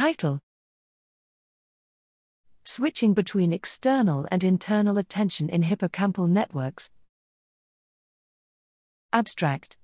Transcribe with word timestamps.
Title 0.00 0.40
Switching 2.64 3.12
between 3.12 3.52
external 3.52 4.26
and 4.30 4.42
internal 4.42 4.96
attention 4.96 5.50
in 5.50 5.62
hippocampal 5.62 6.26
networks. 6.26 6.90
Abstract 9.12 9.76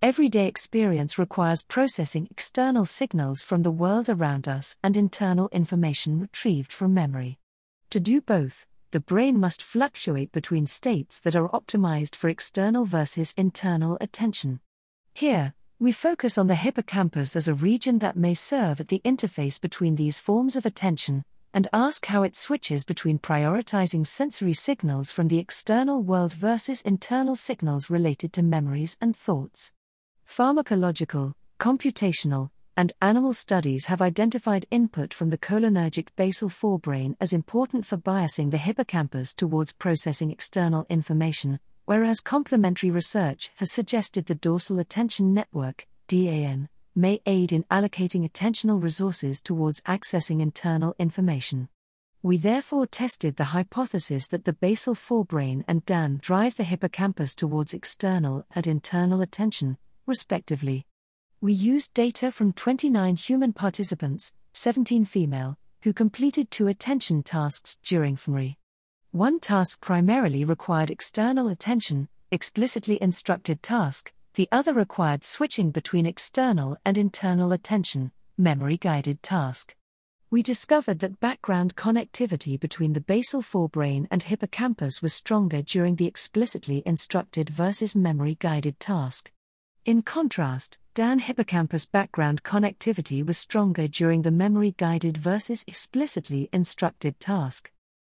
Everyday 0.00 0.46
experience 0.46 1.18
requires 1.18 1.62
processing 1.62 2.28
external 2.30 2.84
signals 2.84 3.42
from 3.42 3.64
the 3.64 3.72
world 3.72 4.08
around 4.08 4.46
us 4.46 4.76
and 4.84 4.96
internal 4.96 5.48
information 5.48 6.20
retrieved 6.20 6.70
from 6.70 6.94
memory. 6.94 7.40
To 7.90 7.98
do 7.98 8.20
both, 8.20 8.68
the 8.92 9.00
brain 9.00 9.40
must 9.40 9.60
fluctuate 9.60 10.30
between 10.30 10.66
states 10.66 11.18
that 11.18 11.34
are 11.34 11.48
optimized 11.48 12.14
for 12.14 12.28
external 12.28 12.84
versus 12.84 13.34
internal 13.36 13.98
attention. 14.00 14.60
Here, 15.12 15.54
we 15.78 15.92
focus 15.92 16.38
on 16.38 16.46
the 16.46 16.54
hippocampus 16.54 17.36
as 17.36 17.46
a 17.46 17.54
region 17.54 17.98
that 17.98 18.16
may 18.16 18.32
serve 18.32 18.80
at 18.80 18.88
the 18.88 19.02
interface 19.04 19.60
between 19.60 19.94
these 19.96 20.18
forms 20.18 20.56
of 20.56 20.64
attention, 20.64 21.22
and 21.52 21.68
ask 21.70 22.06
how 22.06 22.22
it 22.22 22.34
switches 22.34 22.82
between 22.82 23.18
prioritizing 23.18 24.06
sensory 24.06 24.54
signals 24.54 25.10
from 25.10 25.28
the 25.28 25.38
external 25.38 26.02
world 26.02 26.32
versus 26.32 26.80
internal 26.82 27.36
signals 27.36 27.90
related 27.90 28.32
to 28.32 28.42
memories 28.42 28.96
and 29.02 29.14
thoughts. 29.14 29.70
Pharmacological, 30.26 31.34
computational, 31.60 32.48
and 32.74 32.94
animal 33.02 33.34
studies 33.34 33.86
have 33.86 34.00
identified 34.00 34.66
input 34.70 35.12
from 35.12 35.28
the 35.28 35.38
cholinergic 35.38 36.08
basal 36.16 36.48
forebrain 36.48 37.16
as 37.20 37.34
important 37.34 37.84
for 37.84 37.98
biasing 37.98 38.50
the 38.50 38.56
hippocampus 38.56 39.34
towards 39.34 39.72
processing 39.74 40.30
external 40.30 40.86
information, 40.88 41.60
whereas 41.86 42.20
complementary 42.20 42.90
research 42.90 43.50
has 43.56 43.72
suggested 43.72 44.26
the 44.26 44.34
dorsal 44.34 44.78
attention 44.78 45.32
network, 45.32 45.86
DAN, 46.08 46.68
may 46.94 47.20
aid 47.26 47.52
in 47.52 47.64
allocating 47.64 48.28
attentional 48.28 48.82
resources 48.82 49.40
towards 49.40 49.80
accessing 49.82 50.40
internal 50.40 50.94
information. 50.98 51.68
We 52.22 52.38
therefore 52.38 52.86
tested 52.86 53.36
the 53.36 53.52
hypothesis 53.54 54.26
that 54.28 54.44
the 54.44 54.52
basal 54.52 54.94
forebrain 54.94 55.62
and 55.68 55.86
DAN 55.86 56.18
drive 56.20 56.56
the 56.56 56.64
hippocampus 56.64 57.36
towards 57.36 57.72
external 57.72 58.44
and 58.52 58.66
internal 58.66 59.20
attention, 59.20 59.78
respectively. 60.06 60.86
We 61.40 61.52
used 61.52 61.94
data 61.94 62.32
from 62.32 62.52
29 62.52 63.14
human 63.14 63.52
participants, 63.52 64.32
17 64.54 65.04
female, 65.04 65.56
who 65.82 65.92
completed 65.92 66.50
two 66.50 66.66
attention 66.66 67.22
tasks 67.22 67.78
during 67.84 68.16
fMRI. 68.16 68.56
One 69.12 69.40
task 69.40 69.80
primarily 69.80 70.44
required 70.44 70.90
external 70.90 71.48
attention, 71.48 72.08
explicitly 72.30 73.02
instructed 73.02 73.62
task, 73.62 74.12
the 74.34 74.48
other 74.52 74.74
required 74.74 75.24
switching 75.24 75.70
between 75.70 76.04
external 76.04 76.76
and 76.84 76.98
internal 76.98 77.52
attention, 77.52 78.12
memory 78.36 78.76
guided 78.76 79.22
task. 79.22 79.74
We 80.28 80.42
discovered 80.42 80.98
that 80.98 81.20
background 81.20 81.76
connectivity 81.76 82.58
between 82.58 82.92
the 82.92 83.00
basal 83.00 83.42
forebrain 83.42 84.08
and 84.10 84.22
hippocampus 84.24 85.00
was 85.00 85.14
stronger 85.14 85.62
during 85.62 85.96
the 85.96 86.06
explicitly 86.06 86.82
instructed 86.84 87.48
versus 87.48 87.94
memory 87.94 88.36
guided 88.38 88.78
task. 88.80 89.30
In 89.86 90.02
contrast, 90.02 90.78
DAN 90.94 91.20
hippocampus 91.20 91.86
background 91.86 92.42
connectivity 92.42 93.24
was 93.24 93.38
stronger 93.38 93.86
during 93.86 94.22
the 94.22 94.30
memory 94.32 94.74
guided 94.76 95.16
versus 95.16 95.64
explicitly 95.68 96.48
instructed 96.52 97.20
task. 97.20 97.70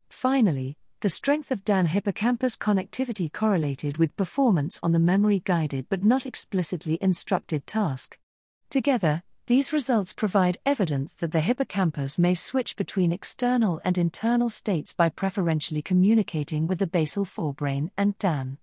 Finally, 0.10 0.79
the 1.02 1.10
strength 1.10 1.50
of 1.50 1.64
DAN 1.64 1.86
hippocampus 1.86 2.58
connectivity 2.58 3.32
correlated 3.32 3.98
with 3.98 4.18
performance 4.18 4.82
on 4.84 4.92
the 4.92 5.00
memory 5.00 5.42
guided 5.46 5.88
but 5.88 6.04
not 6.04 6.26
explicitly 6.26 6.98
instructed 7.00 7.66
task. 7.66 8.20
Together, 8.70 9.24
these 9.48 9.72
results 9.72 10.12
provide 10.12 10.58
evidence 10.66 11.14
that 11.14 11.32
the 11.32 11.40
hippocampus 11.40 12.20
may 12.20 12.36
switch 12.36 12.76
between 12.76 13.14
external 13.14 13.80
and 13.86 13.98
internal 13.98 14.50
states 14.50 14.94
by 14.94 15.08
preferentially 15.08 15.82
communicating 15.82 16.68
with 16.68 16.80
the 16.80 16.88
basal 16.88 17.24
forebrain 17.24 17.92
and 17.96 18.18
DAN. 18.20 18.58